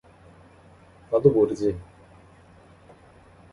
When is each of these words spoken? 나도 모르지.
나도 1.11 1.29
모르지. 1.29 1.79